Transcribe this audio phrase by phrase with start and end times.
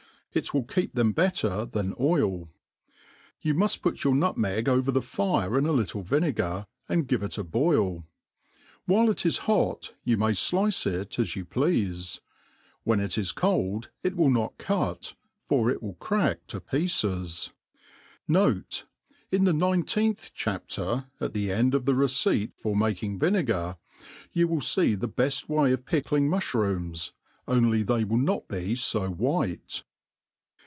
[0.33, 2.47] It will keep them better than oil.
[3.41, 7.37] You muft put your nutmeg ovef the lire in a little yinegar, and give it
[7.37, 8.07] a boil.
[8.85, 12.21] While it is hot you may flice it as you pleafe.
[12.85, 17.51] When it is cold, it will not cut, for it will crack to pieces.
[18.25, 18.85] Note,
[19.33, 23.75] In the 19th chapter, at the end of thq receipt for making vinegar,
[24.31, 27.11] you will fee the beft way of pickling mufh rooms,
[27.49, 29.83] only they will not be {o white.